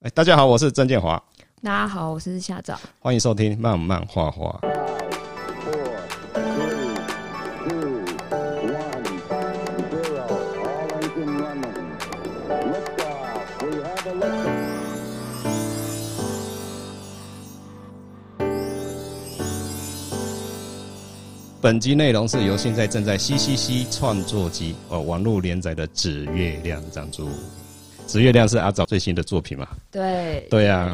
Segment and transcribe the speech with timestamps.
[0.00, 1.20] 哎，大家好，我是曾建华。
[1.60, 2.78] 大家好，我是夏早。
[3.00, 4.60] 欢迎收听漫漫画画。
[21.60, 27.26] 本集内容是由现在正在 CCC 创作集哦网络连载的《指月亮》赞助。
[28.08, 29.68] 《指月亮》是阿早最新的作品嘛？
[29.90, 30.90] 对，对呀。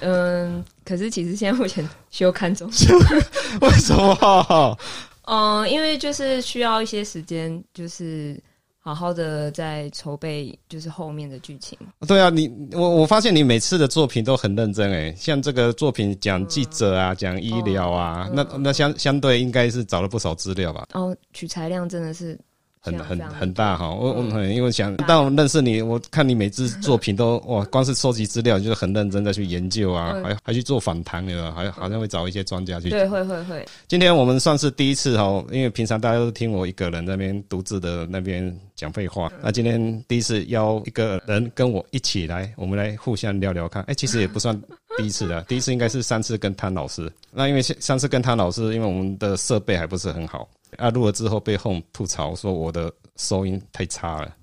[0.00, 2.68] 嗯，可是其实现在目前休刊中。
[3.62, 4.78] 为什么？
[5.26, 8.38] 嗯，因为就是需要一些时间，就是
[8.78, 11.78] 好好的在筹备，就是后面的剧情。
[12.06, 20.86] 对啊，你我我发现你每次的作品都很认真诶，像这个作品讲记者啊，讲、嗯、医疗啊，哦、那那相相对应该是找了不少资料吧？
[20.94, 22.38] 哦，取材量真的是。
[22.86, 32.88] 很很很大哈，我我很因为想，但我认识你，我看你每支作品都哇，光是收集资料就是很认真的去研究啊，还还去做访谈了，还好像会找一些专家去。
[32.88, 33.66] 对，会会会。
[33.88, 43.82] 今天我们算是第一次哈，因为平常大家都听我一个人那边独自的那边讲废话，那今天第一次邀一个人跟我一起来，我们来互相聊聊看。
[43.84, 44.56] 哎，其实也不算
[44.96, 47.10] 第一次了， 第一次应该是上次跟汤老师。
[47.32, 50.48] 那因为上次跟汤老师，因为我们的设备还不是很好。
[50.78, 50.90] 啊！
[50.90, 54.36] 录了之后被 Home 吐槽说我的收音太差了，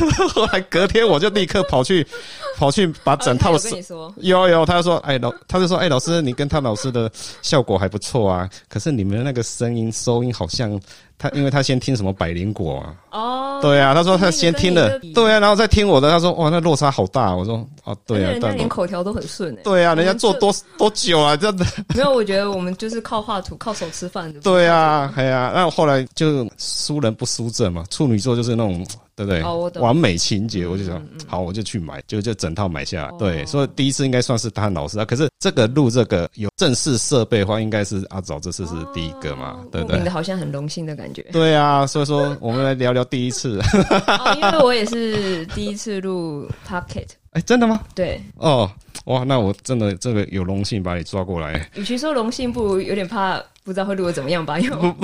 [0.34, 2.06] 后来隔天我就立刻跑去
[2.58, 3.70] 跑去把整套的
[4.16, 7.10] 有有，他就说哎老，他就说哎老师，你跟他老师的
[7.42, 10.80] 效果还不错啊，可是你们的那个声音收音好像。
[11.18, 12.94] 他因为他先听什么百灵果啊？
[13.12, 17.32] 哦，对啊，他说他先听了，对啊，然后再听我的，他说哇，那落差好大。
[17.32, 19.60] 我说哦，对啊，人家连口条都很顺哎。
[19.62, 21.36] 对啊，人家做多多久啊？
[21.36, 21.64] 这样子。
[21.94, 24.40] 没有，我觉得我们就是靠画图、靠手吃饭的。
[24.40, 28.84] 对啊，哎呀，那后来就输人不输阵嘛，处女座就是那种。
[29.14, 29.42] 对不对？
[29.42, 33.18] 哦，完美情节，我就想，好，我就去买，就就整套买下来。
[33.18, 35.04] 对，所以第一次应该算是他老师啊。
[35.04, 40.08] 可是这个录这个有正式设备的话，应该是阿早这次是第一个嘛，对不对？
[40.08, 41.22] 好像很荣幸的感觉。
[41.32, 43.60] 对啊，所以说我们来聊聊第一次。
[44.40, 47.08] 因为我也是第一次录 Pocket。
[47.32, 47.80] 哎，真的吗？
[47.94, 48.20] 对。
[48.36, 48.70] 哦，
[49.06, 51.68] 哇，那我真的这个有荣幸把你抓过来。
[51.74, 53.42] 与其说荣幸，不如有点怕。
[53.64, 54.58] 不知道会录的怎么样吧？
[54.58, 54.76] 因为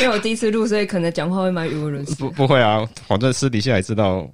[0.00, 2.14] 因为我第一次录，所以可能讲话会蛮语无伦次。
[2.14, 4.28] 不不会啊，反正私底下也知道。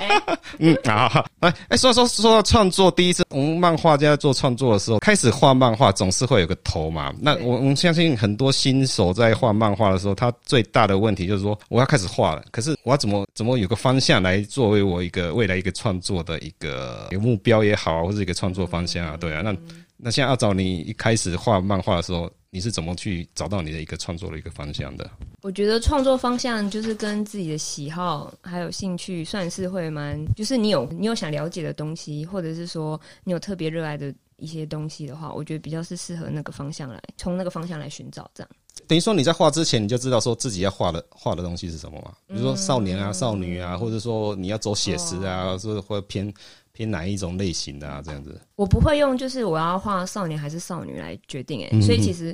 [0.00, 7.12] 欸、 嗯啊，哎哎，说说说到创作，第一次我们漫画家做创作的时候，开始画漫画总是会有个头嘛。
[7.18, 19.16] 那我我们相信很多新手在画漫画的时候，他最大的问题就是说，我要开始画了，可是我要怎么怎么有个方向来作为我一个未来一个创作的一个目标也好，或者一个创作方向啊？
[19.18, 19.56] 对啊，那。
[20.00, 25.10] 那像阿早，你一开始画漫画的时候，你是怎么去找到你的一个创作的一个方向的？
[25.42, 38.50] 我觉得创作方向就是跟自己的喜好还有兴趣算是会蛮，就是你有你有想了解的东西，或者是说你有特别热爱的一些东西的话，我觉得比较是适合那个方向来，从那个方向来寻找这样。
[38.86, 42.12] 等于说你在画之前你就知道说自己要画的画的东西是什么吗？
[42.28, 46.32] 比如说少年啊、少女啊，或者说你要走写实啊，是或者偏。
[46.78, 48.00] 偏哪一种类型的啊？
[48.00, 51.80] 这样子，我不会用就是我要画少年还是少女来决定诶、欸。
[51.80, 52.32] 所以其实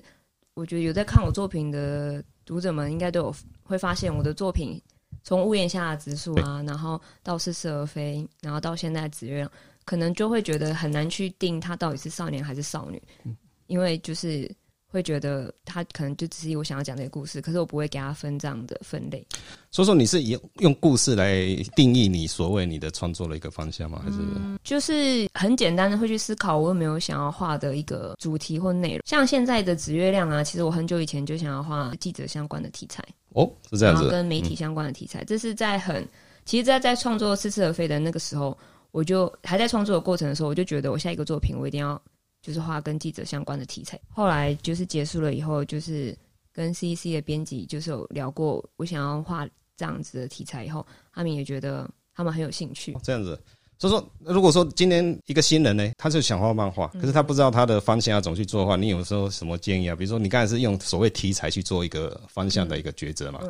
[0.52, 4.78] 我觉得有在看我作品的读者们应该都有会发现，我的作品
[5.22, 9.50] 从屋檐下的植树啊，然后到似是而非，然后到现在紫月亮，
[9.86, 13.02] 可能就会觉得很难去定它到底是少年还是少女，
[13.66, 14.54] 因为就是。
[14.94, 19.26] 会觉得他可能就只是我想要讲这个故事，可是我不会给他分这样的分类。
[19.70, 21.44] 所以说你是以用故事来
[21.74, 24.00] 定义你所谓你的创作的一个方向吗？
[24.04, 29.00] 还是、嗯、就是很简单的会去思考我有没有想要画的一个主题或内容？
[29.04, 35.22] 像现在的紫月亮啊，其实我很久以前就想要画记者相关的题材哦，是这样子，跟媒体相关的题材。
[35.22, 36.08] 嗯、这是在很
[36.44, 38.56] 其实在在创作似是而非的那个时候，
[38.92, 42.00] 我就还在创作的过程的时候，我就觉得我下一个作品我一定要。
[42.44, 43.98] 就是画跟记者相关的题材。
[44.10, 46.14] 后来就是结束了以后，就是
[46.52, 52.94] 跟 CCC 的编辑就是有聊过，我想要画这样子的题材以后，他们也觉得他们很有兴趣。
[53.02, 53.40] 这样子。
[53.76, 59.96] 所以说，如果说今天一个新人呢，他就想画漫画，可是他不知道他的方向要怎么去做的话，你有时候什么建议啊？
[59.96, 63.40] 比如说你刚才是用所谓题材去做一个方向的一个抉择嘛？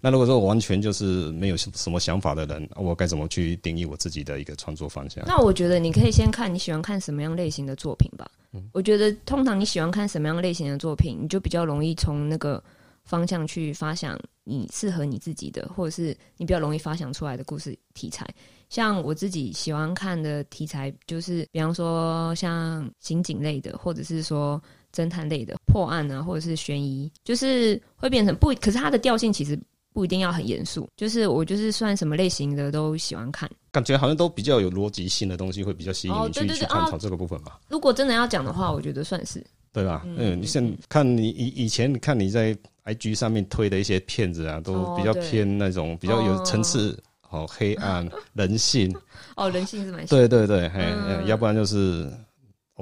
[0.00, 5.24] 那如果说完全就是没有什么想法的人，我该怎么去定义我自己的一个创作方向？
[5.26, 8.30] 那我觉得你可以先看你喜欢看什么样类型的作品吧。
[8.72, 12.62] 我觉得通常你喜欢看什么样类型的作品，你就比较容易从那个
[13.04, 18.26] 方向去发想你适合你自己的，或者是你比较容易发想出来的故事题材。
[18.68, 24.62] 像我自己喜欢看的题材，就是比方说像刑警类的，或者是说
[24.94, 29.58] 侦探类的破案啊，或者是悬疑，就是会变成不，可是它的调性其实
[29.92, 33.50] 不一定要很严肃，就是我就是算什么类型的都喜欢看。
[33.72, 37.52] 感觉好像都比较有逻辑性的东西，会比较吸引你去去探讨这个部分嘛。
[37.68, 39.44] 如果真的要讲的话，我觉得算是。
[39.72, 40.02] 对吧？
[40.04, 42.54] 嗯，你像看你以以前看你在
[42.84, 48.94] IG 上面推的一些片子啊，都比较偏那种比较有层次，哦，黑暗 人性，
[49.34, 50.84] 哦，人性是蛮对对对，嘿，
[51.26, 52.12] 要不然就是。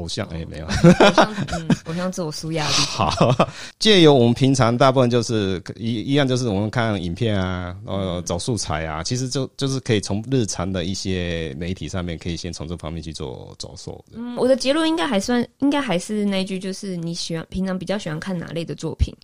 [0.00, 2.72] 偶像哎、欸，没有，偶像嗯， 偶像自我舒压力。
[2.72, 3.36] 好，
[3.78, 14.02] 借由我们平常大部分就是一一样，就是我们看影片啊，呃，找素材啊，其实就就是可以从日常的一些媒体上面，可以先从这方面去做着手。
[14.12, 19.14] 嗯，我的结论应该还算，应该还是那句，就是你喜欢平常比较喜欢看哪类的作品，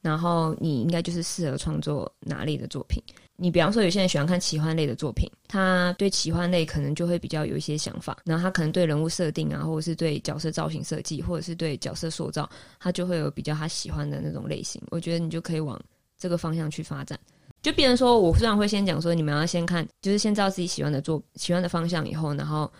[0.00, 3.02] 然后你应该就是适合创作哪类的作品。
[3.42, 12.48] 你比方说，有些人喜欢看奇幻类的作品，他对奇幻类可能就会比较有一些想法，然后他可能对人物设定啊，或者是对角色造型设计，或者是对角色塑造，
[12.78, 14.80] 他就会有比较他喜欢的那种类型。
[14.92, 15.76] 我觉得你就可以往
[16.16, 17.18] 这个方向去发展。
[17.62, 22.70] 就变成说，我虽然会先讲说，你们要先看，就是先知道自己喜欢的作喜欢的方向以后，然后。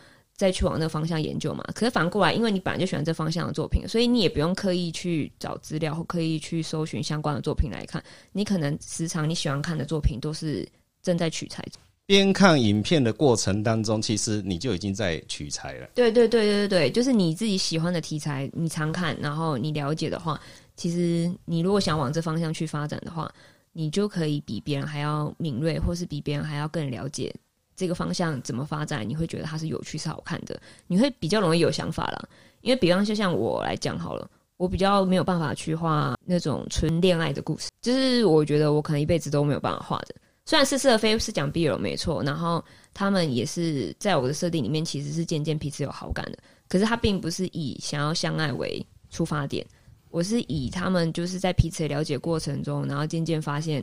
[0.43, 1.63] 再去往那个方向研究嘛。
[1.73, 8.03] 可是反过来，因为你本来就喜欢这方向的作品，所以你也不用刻意去找资料或刻意去搜寻相关的作品来看。
[8.33, 10.69] 你可能时常你喜欢看的作品都是
[11.01, 11.65] 正在取材。
[12.07, 15.89] 边看影片的过程当中，其实你就已经在取材了。
[15.95, 20.41] 对对对对对，就是你自己喜欢的题材，你常看，然后你了解的话，
[20.75, 23.33] 其实你如果想往这方向去发展的话，
[23.73, 27.33] 你就可以比别人还要敏锐，或是比别人还要更了解。
[27.83, 29.05] 这个方向怎么发展？
[29.09, 32.29] 你会觉得它是有趣、是好看的，你会比较容易有想法了。
[32.61, 40.15] 因为比方就像我来讲好了，我比较没有办法去画那种纯恋爱的故事，就是我觉得我可能一辈子都没有办法画的。
[40.47, 42.65] 虽然是是而非是讲 BL 没错，然后
[42.95, 46.39] 他们也是在我的设定里面其实是渐渐彼此有好感的，
[46.69, 49.67] 可是他并不是以想要相爱为出发点，
[50.11, 53.83] 我是以他们就是在彼此了解过程中，然后渐渐发现。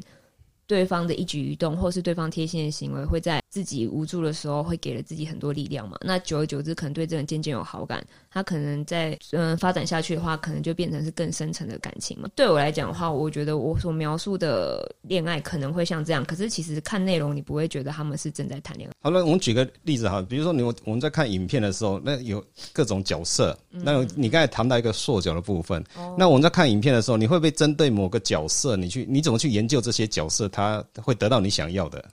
[0.69, 5.97] 对方的一举一动，或是对方贴心的行为，会在自己无助的时候，会给了自己很多力量嘛？
[6.01, 8.05] 那久而久之，可能对这人渐渐有好感。
[8.29, 12.29] 他可能在嗯发展下去的话，可能就变成是更深层的感情嘛。
[12.35, 18.93] 对我来讲的话，我觉得我所描述的恋爱可能会像这样，可是其实看内容，你不会觉得他们是正在谈恋爱。
[19.01, 30.47] 好了，我们举个例子哈，比如说你我们在看影片的时候，那有各种角色，那你刚才谈到一个塑角的部分，嗯、那我们在看影片的时候，你会不会针对某个角色，你去你怎么去研究这些角色？
[30.59, 32.03] 他会得到你想要的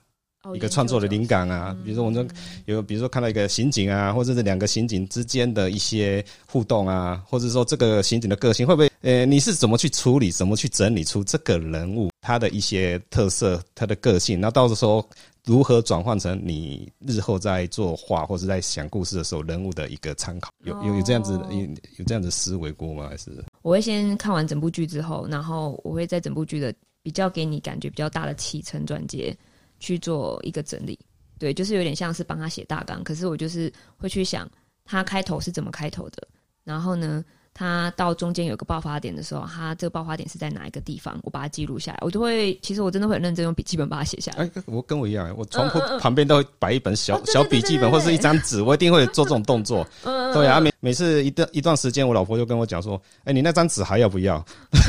[0.55, 2.25] 一个创作的灵感啊，比如说我们
[2.65, 8.89] 有，比如说看到一个刑警啊，或者是两个刑警之间的一些互动啊，或者说这个刑警的个性会不会？
[9.01, 14.39] 呃，你是怎么去处理，怎么去整理出这个人物他的一些特色，他的个性？
[14.39, 15.05] 那到时候
[15.43, 20.49] 如何转换成你日后在作画或者在想故事的时候人物的一个参考？
[20.63, 21.59] 有有有这样子有
[21.97, 23.07] 有这样子思维过吗？
[23.09, 23.31] 还是
[23.63, 26.73] 我会先看完整部剧之后，然后我会在整部剧的。
[27.07, 29.33] 比较给你感觉比较大的起承转接
[29.79, 30.99] 去做一个整理，
[31.39, 33.01] 对，就是有点像是帮他写大纲。
[33.01, 34.45] 可是我就是会去想
[34.83, 36.27] 他开头是怎么开头的，
[36.65, 37.23] 然后呢，
[37.57, 41.17] 他到中间有个爆发点的时候，他这个爆发点是在哪一个地方？
[41.23, 44.43] 我把它记录下来，我就会，其实我真的会很认真用笔记本把它写下来。
[44.43, 49.85] 哎、欸，我跟我一样，我床铺旁边都会摆一本小小笔记本或是一张纸，我一定会做这种动作。
[50.05, 52.95] 嗯，对啊，每每次一段一段时间，我老婆就跟我讲说
[53.25, 54.45] ：“哎、欸，你那张纸还要不要？”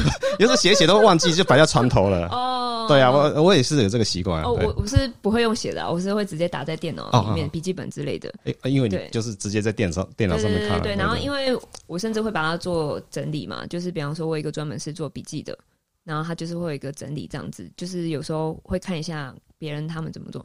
[0.39, 2.29] 有时候写写都忘记，就摆在床头了。
[2.29, 4.43] 哦，对啊，我我也是有这个习惯。
[4.43, 8.33] 哦，我我是不会用写的，我是会直接打在电脑里面笔记本之类的。
[8.45, 10.81] 哎，因为你就是直接在电脑上电脑上面看。
[10.83, 15.57] 对，然后因为我甚至会把它做整理嘛，就是比方说，我有一个专门是做笔记的，
[16.05, 20.45] 然后他就是会有一个整理这样子，就是有时候会看一下别人他们怎么做。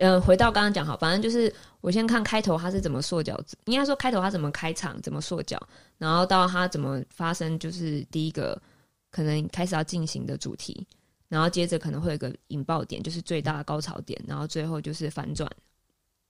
[0.00, 5.60] 嗯，回到刚刚讲好，反正就是我先看开头他是怎么塑脚，应该说开头他怎么开场，怎么塑脚，
[5.98, 8.56] 然后到他怎么发生，就是第一个
[9.10, 10.86] 可能开始要进行的主题，
[11.28, 15.50] 然后接着可能会有个引爆点，就是最大的高潮点，然后最后就是反转，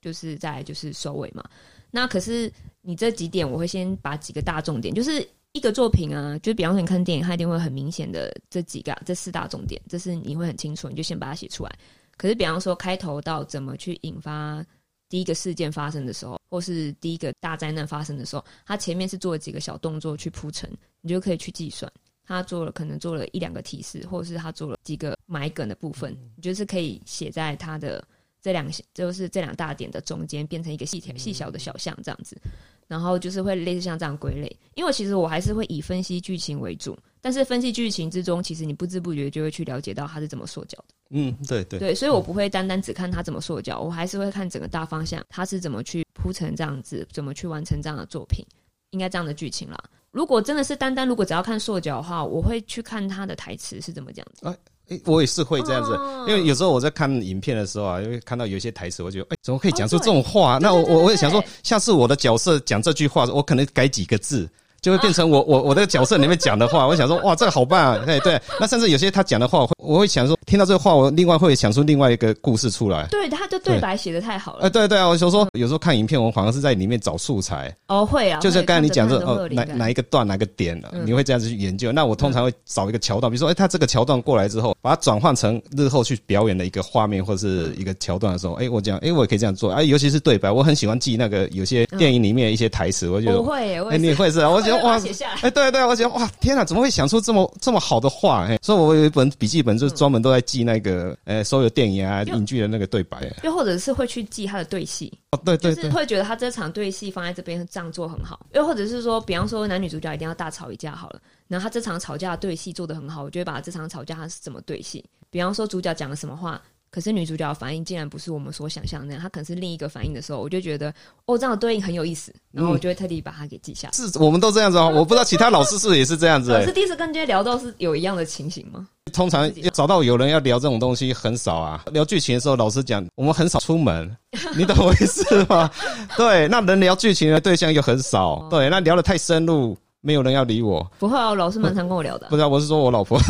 [0.01, 1.45] 就是再就是收尾嘛。
[1.91, 2.53] 那可是
[2.83, 11.79] 你这几点，我会先把几个大重点，就是一个作品啊，就比方说你看电影，它一定会很明显的这几个这四大重点，这是你会很清楚，你就先把它写出来。
[12.17, 14.65] 可是比方说开头到怎么去引发
[15.09, 21.91] 第一个事件发生的时候，或是第一个大灾难发生的时候，它前面是做了几个小动作去铺陈，你就可以去计算，
[22.29, 28.07] 他做了可能做了一两个提示，或者是他做了几个埋梗的部分，你就是可以写在他的。
[28.41, 32.41] 这两就是这两大点的中间，变成一个细条细小的小项这样子，
[32.87, 34.57] 然后就是会类似像这样归类。
[34.77, 40.95] 因为其实我还是会以分析剧情为主，但是分析剧情之中，其实你不知不觉就会去了解到他是怎么塑脚的。
[41.11, 48.47] 嗯，对对对，所以我不会单单只看他怎么塑脚，我还是会看整个大方向，他是怎么去铺成这样子，怎么去完成这样的作品，
[48.91, 49.85] 应该这样的剧情啦。
[50.11, 54.59] 如果真的是单单如果只要看塑角的话，我会去看他的台词是怎么讲的。
[54.89, 60.57] 欸，我也是会这样子，哦、因为有时候我在看影片的时候啊，因为看到有一些台词，我觉得，哎、欸，怎么可以讲出这种话？
[60.57, 64.49] 哦、那我我我也想说，下次我的角色讲这句话，我可能改几个字。
[64.81, 68.03] 就会变成我我我的角色里面讲的话，我想说哇，这个好棒啊！
[68.07, 73.07] 对对，那甚至有些他讲的话，我会想说，听到这个话，我另外会想出另外一个故事出来。
[73.11, 74.61] 对，他的对白写的太好了。
[74.63, 77.75] 呃，对对啊，我想说，有时候看影片，我好像是在里面找素材。
[77.89, 81.91] 哦，会啊，就是刚才你讲说哦，哪哪一个段哪个点，你会这样子去研究。
[81.91, 89.73] 那我通常会找一个桥段，比如说，哎，他这个桥段过来之后，把它转换成日后去表演的一个画面或者是一个桥段的时候，哎，我讲，哎，我也可以这样做。
[89.73, 93.41] 哎，尤其是对白，我很喜欢记那个有些电影里面一些台词，我觉得。
[93.41, 94.49] 我会，哎，你会是啊？
[94.49, 95.41] 我觉得哇，写下来。
[95.41, 98.47] 哎对对，我觉得哇，天哪，怎么会想出这么这么好的话？
[98.47, 103.19] 哎，所以我有一本笔记本，就是专门都在记那个，呃，所有电影啊、影剧的那个对白。
[103.43, 105.13] 又或者是会去记他的对戏。
[105.31, 108.47] 哦，对对，就是会觉得他这场对戏放在这边这样做很好。
[108.53, 115.05] 又或者是说，比方说男女主角一定要大吵一架好了，然后他这场吵架的对戏做的很好，我就会把这场吵架他是怎么对戏。
[115.31, 116.61] 比方说主角讲了什么话。
[116.91, 120.93] 可是女主角的反应竟然不是我们所想象的那样，她可能是另一个反应的时候，我就觉得
[121.27, 123.93] 哦，这样的对应很有意思，然后我就会特地把它给记下来。
[123.93, 126.53] 是我们都这样子哦，我不知道其他老师是不是也是这样子。
[126.53, 128.87] 老师第一次跟这些聊到是有一样的情形吗？
[129.13, 131.83] 通常找到有人要聊这种东西很少啊。
[131.93, 134.15] 聊剧情的时候，老师讲我们很少出门，
[134.57, 135.71] 你懂我意思吗？
[136.17, 138.47] 对，那能聊剧情的对象又很少。
[138.51, 140.87] 对，那聊得太深入，没有人要理我。
[140.99, 142.29] 不会啊，老师蛮常跟我聊的。
[142.29, 143.19] 不知道，我是说我老婆。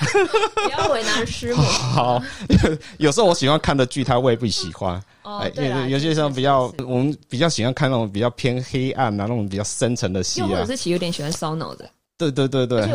[0.64, 1.62] 不要为难师母。
[1.62, 2.22] 好，
[2.98, 5.02] 有时候我喜欢看的剧，他未必喜欢。
[5.22, 10.46] 哦，对啦，有些时候比较，我们比较喜欢看那种比较偏黑暗啊，那种比较深沉的戏啊。
[10.46, 11.88] 又或者是其实有点喜欢烧脑的。
[12.16, 12.88] 对对对对。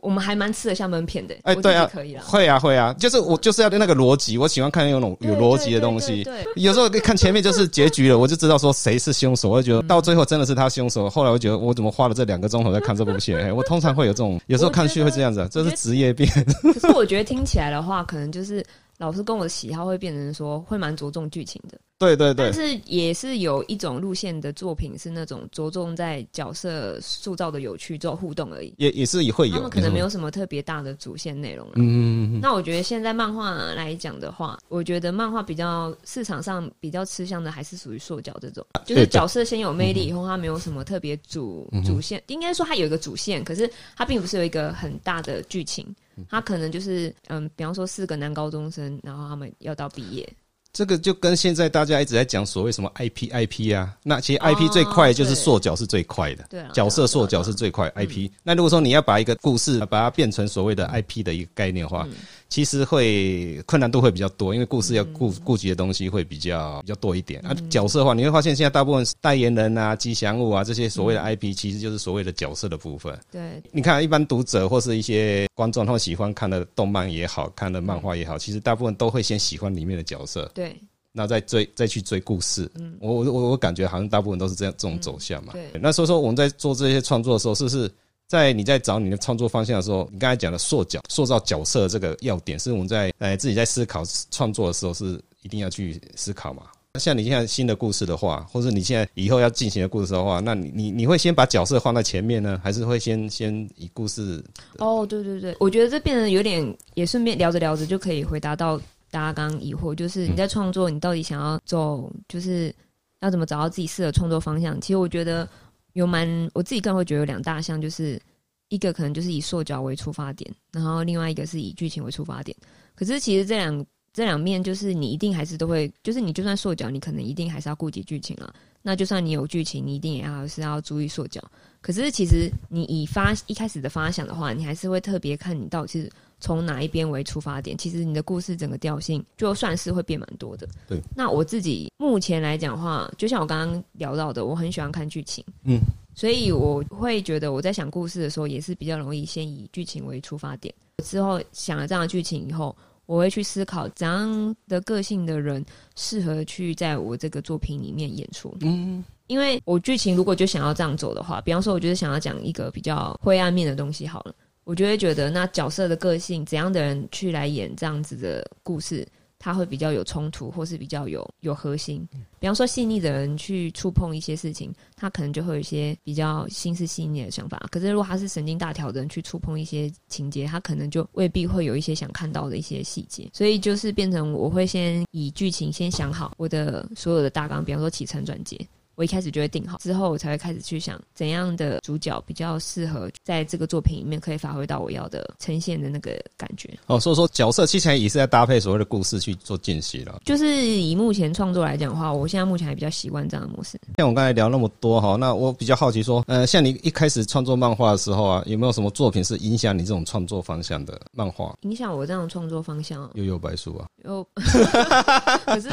[0.00, 6.22] 我们还蛮吃得下闷片的，哎，对啊，可以了，会啊会啊，就是我就是要那个逻辑，我喜欢看那种有逻辑的东西。
[6.24, 11.10] 对，有时候看前面就是结局了，我就知道说谁是凶手，我就觉得到最后真的是他凶手。
[11.10, 13.34] 后来我觉得我怎么花了这两个钟头在看这部戏？
[13.34, 16.26] 哎，我通常会有这种，有时候看剧会这样子，这是职业病。
[16.62, 18.64] 可是我觉得听起来的话，可能就是。
[19.02, 22.52] 老师跟我的喜好会变成说，会蛮着重剧情的，对对对。
[22.52, 28.72] 但是也是有一种路线的作品是那种着重在角色塑造的有趣，做互动而已。
[28.78, 31.66] 也也是也会有，他们可能没有什么特别大的主线内容。
[31.74, 32.40] 嗯嗯嗯。
[32.40, 45.84] 那我觉得现在漫画来讲的话，我觉得漫画比较市场上比较吃香的还是属于塑角这种，就是角色先有魅力以后，它没有什么特别主主线，应该说它有一个主线，可是它并不是有一个很大的剧情。
[46.28, 50.28] 他可能就是嗯，比方说四个男高中生，然后他们要到毕业。
[50.72, 58.30] 这个就跟现在大家一直在讲所谓什么 IP IP 啊，那其实 IP 最快就是塑角是最快的，对，角色塑角是最快 IP。
[58.42, 62.08] 那如果说你要把一个故事把它变成所谓的 IP 的一个概念的话，
[62.52, 67.40] 其实会困难度会比较多，因为故事要顾顾及的东西会比较比较多一点。
[67.40, 73.18] 啊，角色的话，你会发现现在大部分代言人啊、吉祥物啊这些所谓的 IP，其实就是所谓的角色的部分。
[73.30, 80.50] 对，你看一般读者或是一些观众，他们喜欢看的动漫也好，看的漫画也好，其实大部分都会先喜欢里面的角色。
[80.52, 80.76] 对，
[81.10, 85.54] 那再追再去追故事，嗯，我我我我感觉好像大部分都是这样这种走向嘛。
[85.54, 87.90] 对，那所以说我们在做这些创作的时候，是不是
[88.32, 96.62] 在你在找你的创作方向的时候，你刚才讲的塑角塑造角色这个要点，是我们在呃自己在思考创作的时候是一定要去思考嘛？
[96.94, 104.42] 那像你现在新的故事的话，或者你现在以后要进行的故事的话，那你你你会先把角色放在前面呢，还是会先先以故事？
[104.78, 108.80] 哦，对对对，我觉得这变得有点，也顺便聊着聊着就可以回答到。
[109.10, 112.74] 大家刚刚疑惑，就是你在创作，你到底想要走，就是
[113.20, 114.80] 要怎么找到自己适合创作方向？
[114.80, 115.46] 其实我觉得
[115.92, 118.20] 有蛮，我自己更会觉得有两大项，就是
[118.68, 122.56] 一个可能就是以塑角为出发点，然后另外一个是以剧情为出发点。
[122.94, 128.52] 可是其实这两这两面，就是你一定还是都会，就是你就算塑角，你可能一定还是要顾及剧情啊。
[128.82, 131.42] 那就算你有剧情，你一定也要是要注意塑角。
[131.80, 136.10] 可是其实你以发一开始的发想的话，你还是会特别看你到底是。
[136.42, 140.68] 从哪一边为出发点，其实你的故事整个调性就算是会变蛮多的。
[140.88, 145.78] 对，那我自己目前来讲的话，就像我刚刚聊到的，我很喜欢看剧情，嗯，
[146.16, 150.74] 所以我会觉得我在想故事的时候，也是比较容易先以剧情为出发点。
[151.04, 158.52] 之后想了这样的剧情以后，我会去思考怎样的个性的人适合去在我这个作品里面演出。
[158.62, 164.34] 嗯，因为我剧情如果就想要这样走的话，比方说，我就是想要讲一个比较灰暗面的东西好了。
[164.64, 169.06] 我就会觉得，那角色的个性怎样的人去来演这样子的故事，
[169.38, 172.06] 他会比较有冲突，或是比较有有核心。
[172.38, 177.60] 比方说，细腻的人去触碰一些事情，他可能就会有一些比较心思细腻的想法。
[177.72, 183.28] 可是，如果他是神经大条的人去触碰一些情节，他可能就未必会有一些想看到的一些细节。
[183.32, 188.56] 所以，就是变成我会先以剧情先想好我的所有的大纲，比方说起承转结。
[189.02, 196.70] 我一开始就会定好，之后我才会开始去想怎样的主角比较适合在这个作品里面可以发挥到我要的呈现的那个感觉。
[196.86, 200.20] 哦，所以说角色其实也是在搭配所谓的故事去做进行了。
[200.24, 203.76] 就是以目前创作来讲的话，我现在目前还比较习惯这样的模式。
[203.98, 211.52] 像我刚才聊那么多哈，那我比较好奇说，呃，像你一开始创作漫画的时候啊，有没有什么作品是影响你这种创作方向的漫画？
[211.62, 213.10] 影响我这样创作方向？
[213.14, 214.24] 幽游白书啊，有。
[215.44, 215.68] 可是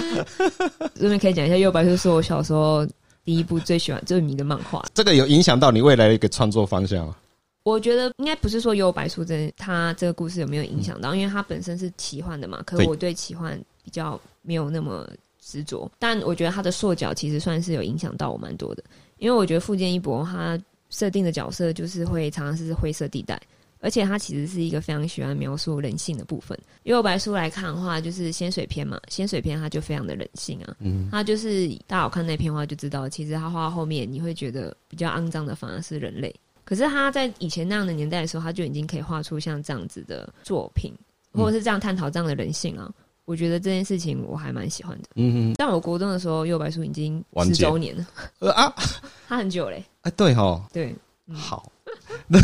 [0.96, 2.88] 这边可以讲一下，幽游白书是我小时候。
[3.30, 7.16] 第一部最喜欢最迷的漫画，这个有影响到你未来的一个创作方向吗？
[7.62, 12.60] 我觉得应该不是说《有白素贞它这个故事有没有影响到，因为它本身是奇幻的嘛。
[12.66, 15.08] 可是我对奇幻比较没有那么
[15.40, 18.84] 执着，但我觉得它的塑角其实算是有影响到我蛮多的，
[19.20, 20.60] 因为我觉得富坚义博他
[20.90, 23.40] 设定的角色就是会常常是灰色地带。
[23.80, 26.58] 而且他其实是一个非常喜欢描述人性的部分。
[26.84, 30.76] 幽游白书来看的话，就是仙水篇嘛，仙水篇他就非常的人性啊。
[30.80, 36.34] 嗯，他就是大家有看那篇话就知道，其实他画到后面你会觉得比较肮脏的反而是人类。
[36.66, 40.94] 可是他在以前那样的年代的时候，他就已经可以画出像这样子的作品，
[41.34, 42.92] 或者是这样探讨这样的人性啊。
[43.26, 45.10] 我觉得这件事情我还蛮喜欢的。
[45.16, 45.54] 嗯嗯。
[45.56, 48.08] 但我国中的时候，右白书已经十周年了。
[48.40, 48.74] 呃啊，
[49.28, 49.84] 他很久嘞。
[50.02, 50.68] 哎，对哈。
[50.74, 50.96] 对。
[51.32, 51.72] 好。
[52.28, 52.40] 那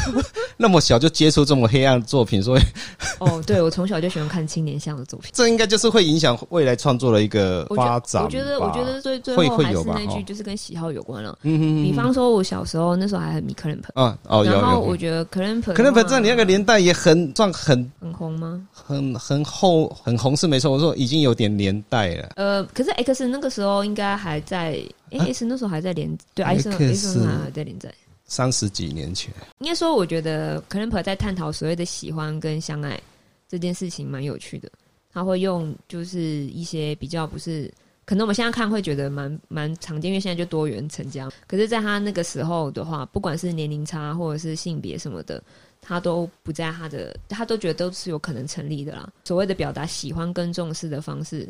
[0.58, 2.62] 那么小就接触这么黑暗的作品，所以
[3.20, 8.24] 哦，对，我从小就喜欢看青年向的作品，这应该就是会影响未来创作的一个发展。
[8.24, 11.38] 我觉得，我觉得最最后还是那句，就是跟喜好有关了。
[11.44, 11.84] 嗯嗯嗯。
[11.84, 18.62] 比方说，我小时候那时候还很迷克伦普啊哦，然后我觉得克伦普克伦普在你那个年代也很算很很红吗？
[18.72, 22.30] 很很厚很红是没错，我说已经有点年代了。
[22.36, 24.80] 呃，可是 X 那个时候应该还在
[25.12, 27.94] 哎，X 那时候还在连对 X X 还在连载。
[28.26, 33.00] 三十几年前，应该说，我觉得 Clamp 在探讨所谓的喜欢跟相爱
[33.48, 34.70] 这件事情蛮有趣的。
[35.14, 37.72] 他会用就是一些比较不是，
[38.04, 41.32] 可能我们现在看会觉得蛮蛮常见，因为现在就多元成家。
[41.48, 45.42] 可是，在他那个时候的话，不管是年龄差或者是性别什么的，
[45.80, 49.08] 他都不在他的，他都觉得都是有可能成立的啦。
[49.24, 51.48] 所谓的表达喜欢跟重视的方式。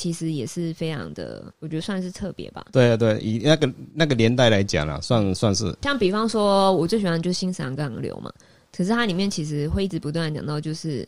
[0.00, 2.64] 其实也是非常的，我觉得算是特别吧。
[2.72, 5.76] 对啊，对，以那个那个年代来讲啦，算算是。
[5.82, 8.32] 像比方说，我最喜欢就是新三港流嘛。
[8.74, 11.06] 可是它里面其实会一直不断讲到，就是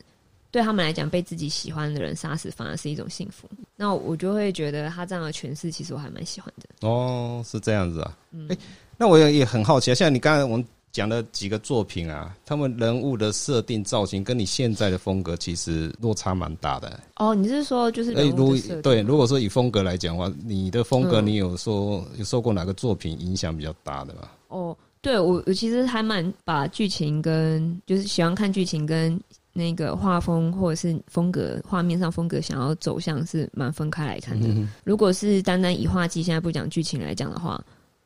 [0.51, 3.49] 对他们来讲，被自己喜欢的人杀死反而是一种幸福。
[3.75, 6.87] 那我就会觉得他这样的诠释，其实我还蛮喜欢的。
[6.87, 8.15] 哦，是这样子啊。
[8.29, 8.47] 嗯。
[8.49, 8.57] 欸，
[8.95, 10.63] 那我也也很好奇啊，像你刚才我们。
[10.93, 16.99] 讲了几个作品啊，他们人物的设定造型跟你现在的风格其实落差蛮大的。
[17.15, 18.81] 哦，你是说就是人物的设定？
[18.83, 24.29] 对，如果说以风格来讲的话，你的风格你有说有受过哪个作品影响比较大的吗？
[24.49, 29.19] 哦，对我我其实还蛮把剧情跟就是喜欢看剧情跟
[29.51, 34.47] 那个画风或者是风格画面上风格想要走向是蛮分开来看的。
[34.47, 37.59] 嗯、如果是单单以画技现在不讲剧情来讲的话。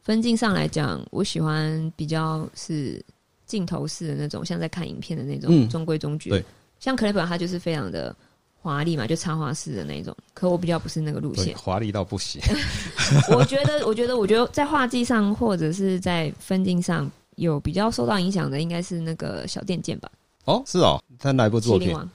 [0.07, 3.03] 分镜上来讲，我喜欢比较是
[3.45, 6.29] 镜头式的那种，像在看影片的那种中规中矩。
[6.29, 6.41] 对，
[6.79, 8.15] 像克雷本他就是非常的
[8.61, 10.15] 华丽嘛，就插画式的那种。
[10.33, 12.41] 可我比较不是那个路线，华丽到不行。
[13.35, 20.09] 我觉得，我觉得，我觉得在画技上或者是在分镜上有比较受到影响的，应该是那个小电剑吧。
[20.45, 21.89] 哦，是哦，他哪一部作品？
[21.89, 22.09] 麒麟王，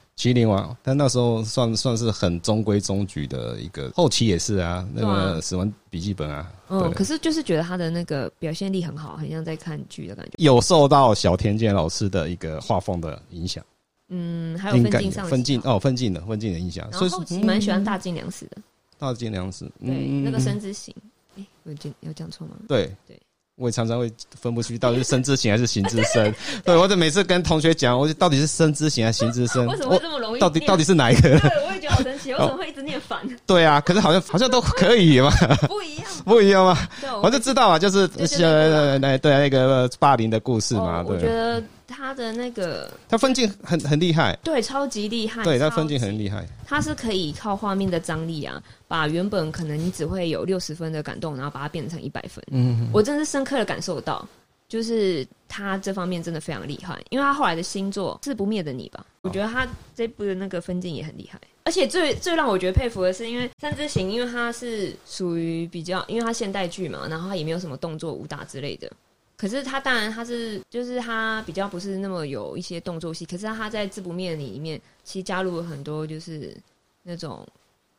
[0.83, 10.33] 但那时候算算是很中规中矩的一个，后期也是啊，那个死亡笔记本啊，嗯，可是就是觉得他的那个表现力很好，很像在看剧的感觉。
[10.39, 13.65] 有受到小田健老师的一个画风的影响，
[14.11, 18.59] 嗯，还有分镜上分镜哦，分镜的分镜的影响，所以后期蛮喜欢大金良史的。
[18.99, 20.95] 大金良史，对，那个声之行，
[21.37, 22.55] 哎，有讲有讲错吗？
[22.69, 22.95] 对。
[23.09, 23.19] 对。
[23.63, 29.65] 我也常常会分不出到底是声之形还是形之身， 对，我就每次跟同学讲，我就到底是声之形还是形之身？
[29.69, 30.41] 为什么会这么容易？
[30.41, 31.39] 到底到底是哪一个？
[31.39, 33.21] 对，我也觉得好神奇， 为什么会一直念反？
[33.47, 35.31] 对啊，可是好像好像都可以嘛，
[35.69, 35.92] 不一样，
[36.27, 36.77] 不一样吗？
[37.23, 38.09] 我就知道啊，就是
[38.43, 41.15] 呃，那对那个霸凌的故事嘛，对。
[41.15, 41.63] 我觉得。
[41.95, 45.45] 他的那个，他分镜很很厉害，对，超级厉害。
[45.45, 46.43] 对，他分镜很厉害。
[46.65, 52.43] 他是可以靠画面的张力啊，把原本可能你只会有六十分的感动，然后把它变成一百分。
[52.51, 54.27] 嗯，我真的是深刻的感受到，
[54.71, 56.99] 就是他这方面真的非常厉害。
[57.11, 61.39] 因为他后来的星座《是不灭的你》吧，我觉得他这部的那个分镜也很厉害。
[61.65, 68.91] 而且最最让我觉得佩服的是，因为《三之行》，因为它是属于比较，因为它现代剧嘛，然后它也没有什么动作武打之类的。
[69.35, 76.57] 可是他当然他是就是他比较不是那么有一些动作戏，可是他在《自不灭》里面其实加入了很多就是
[77.03, 77.45] 那种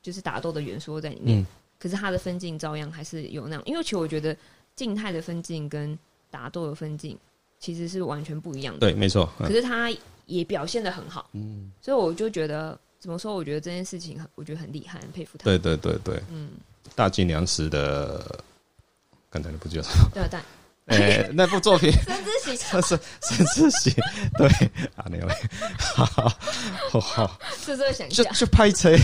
[0.02, 1.41] 就是打斗的元素在里面。
[1.41, 1.45] 嗯、
[1.78, 4.34] 可是他的分镜照样还是有那样，因为其实我觉得
[4.73, 5.99] 静态的分镜跟
[6.32, 7.17] 打斗的分镜
[7.60, 8.80] 其实是完全不一样的。
[8.80, 9.30] 对，没错。
[9.39, 9.91] 嗯、可是他
[10.26, 13.36] 也表现的很好，嗯，所以我就觉得怎么说？
[13.36, 15.44] 我觉得这件事情很，我觉得很厉害，很佩服他。
[15.44, 16.52] 对对对对，嗯，
[16.96, 18.39] 大晋粮食的。
[19.30, 20.10] 刚才那部叫什么？
[20.13, 20.42] 对，但。
[20.86, 23.92] 哎、欸，那部作品， 孙智喜，是孙智喜，
[24.38, 24.48] 对
[24.96, 25.34] 啊，那位，
[25.80, 26.32] 好
[27.01, 28.95] 好好，是想就就拍车，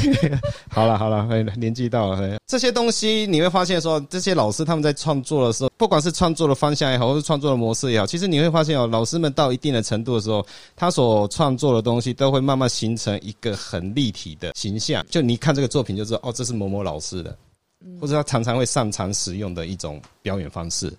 [0.70, 1.26] 好了好了，
[1.56, 17.36] 年纪到了，这些东西你会发现说，这些老师他们在创作的时候，不管是创作的方向也好，或是创作的模式也好，其实你会发现哦，老师们到一定的程度的时候，他所创作的东西都会慢慢形成一个很立体的形象，就你看这个作品就知道，哦，这是某某老师的，
[18.00, 20.94] 或者他常常会擅长使用的一种表演方式。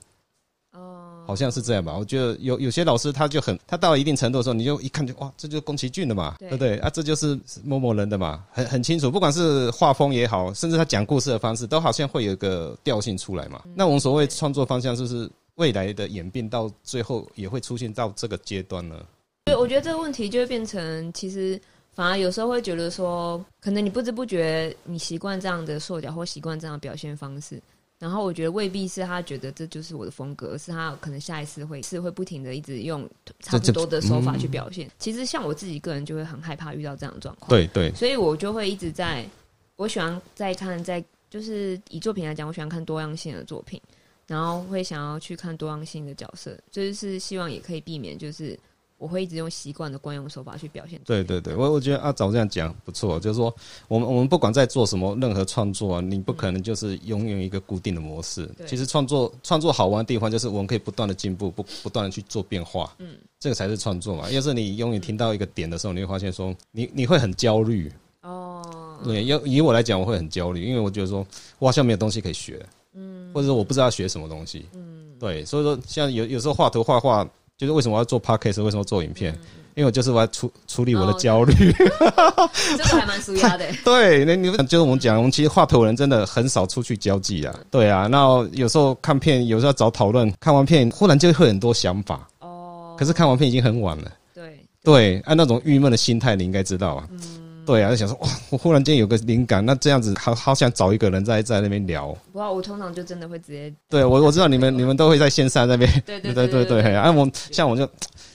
[1.31, 6.77] 好像是这样吧，我觉得有有些老师他就很，他到了一定程度的时候，你就一看就哇，这就是宫崎骏的嘛，对，不对？
[6.79, 13.62] 啊，这就是某某人的嘛，很很清楚，不管是画风也好，甚至他讲故事的方式，都好像会有一个调性出来嘛。
[13.64, 18.97] 嗯、那我们所谓创作方向，就是未来的演变到最后也会出现到这个阶段呢？
[19.45, 21.61] 对，我觉得这个问题就会变成，其实
[21.95, 27.62] 反而有时候会觉得说，可能你不知不觉你习惯这样的塑胶或习惯这样的表现方式。
[28.01, 33.09] 然后我觉得未必是他觉得这就是我的风格，而是他可能下一次会是会不停的一直用
[33.41, 34.91] 差不多的手法去表现。
[34.99, 39.29] 其实像我自己个人就会很害怕遇到这样的状况，对对，所以我就会一直在，
[39.77, 43.79] 我喜欢在看在就是以作品来讲，我喜欢看多样性的作品，
[44.27, 48.59] 然后会想要去看多样性的角色，就是希望也可以避免就是。
[49.01, 51.01] 我会一直用习惯的惯用手法去表现。
[51.07, 53.53] 对对对，我我觉得阿早这样讲不错，就是说
[53.89, 58.45] 我们我们不管在做什么任何创作啊，你不可能就是拥有一个固定的模式。
[58.59, 62.95] 嗯、其实创作创作好玩的地方就是我们可以不断的进步，不不断的去做变化。
[62.99, 64.31] 嗯，这个才是创作嘛。
[64.31, 67.91] 要是你永远听到一个点的时候，你会发现说你你会很焦虑。
[68.21, 69.01] 哦。
[69.03, 71.27] 对，要以我来讲，我会很焦虑，因为我觉得说
[71.59, 72.63] 我好像没有东西可以学。
[72.93, 73.33] 嗯。
[73.33, 74.67] 或者说我不知道学什么东西。
[74.75, 75.17] 嗯。
[75.19, 77.27] 对，所以说像有有时候画图画画。
[77.61, 79.38] 就是为什么我要做 podcast，为什么做影片？
[79.75, 81.53] 因为我就是我要处处理我的焦虑。
[81.77, 83.66] 这个还蛮舒压的。
[83.85, 87.55] 对，那你就是我们讲，我们其实画图人真的很少出去交际啊。
[87.70, 92.27] 对啊，那有时候看片，有时候找讨论，看完片忽然就会很多想法。
[92.38, 92.96] 哦。
[92.99, 94.11] 可是看完片已经很晚了。
[94.35, 94.59] 对。
[94.83, 97.07] 对，按那种郁闷的心态，你应该知道啊。
[97.11, 97.20] 嗯。
[97.66, 102.09] 对啊，就想说哇，我忽然间有个灵感，那这样子好好想找一个人在在那边聊。
[102.33, 103.73] 不过我通常就真的会直接。
[103.88, 105.90] 对，我我知道你们你们都会在线上那边。
[106.07, 106.96] 对对对对对。
[106.96, 107.85] 哎，我像我就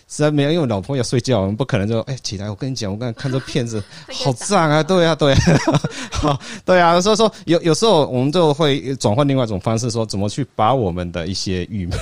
[0.08, 2.50] 实在没有，因为老婆要睡觉，我们不可能就哎起来。
[2.50, 3.84] 我跟你讲，我刚才看这片子
[4.14, 4.84] 好赞啊！
[4.84, 5.40] 对啊对啊，
[6.12, 7.02] 好对啊。
[7.02, 12.00] 所以说有有时候我们就会转换另外一种方式，说怎么去把我们的一些郁闷。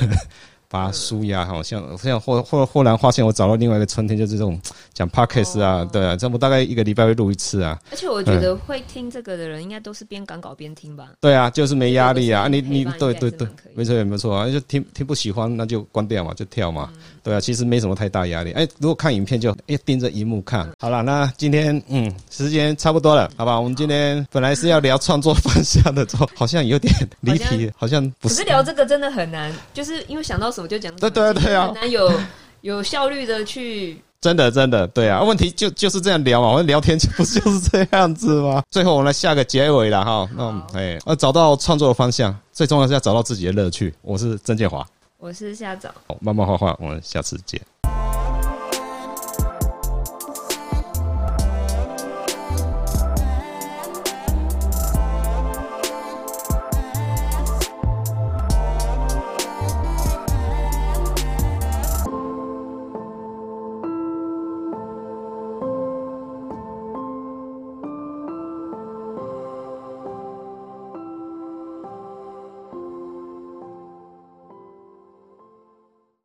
[0.73, 4.59] 把它舒压，好像像后后后来发现我找到另外一个春天，就是这种
[4.91, 7.79] 讲 podcast 啊，哦、对啊，这我大概一个礼拜会录一次啊。
[7.91, 11.12] 而且我觉得会听这个的人，应该都是边赶稿边听吧。
[11.21, 16.89] 对啊，就是没压力啊，你你对对对，没错没错啊，就听听不喜欢那就关掉嘛，就跳嘛。
[16.95, 18.51] 嗯、对啊，其实没什么太大压力。
[18.51, 20.69] 哎，如果看影片就哎盯着荧幕看。
[20.79, 23.59] 好了，那今天嗯时间差不多了，好吧？
[23.59, 28.36] 我们今天本来是要聊创作方向的，做 好像有点离题，好像不是。
[28.36, 30.63] 可是聊这个真的很难，就是因为想到什么。
[30.63, 32.09] 我就讲对对对啊，很难有
[32.62, 38.63] 有效率的去，真的真的对啊，问题就就是这样聊嘛，我们聊天就不就是这样子吗？
[38.71, 43.93] 最后我们来下个结尾了哈，嗯，哎，要找到创作的方向，最重要是要找到自己的乐趣。
[44.01, 44.88] 我是曾建华，
[45.23, 47.62] 我是夏总，好，慢慢画画，我们下次见。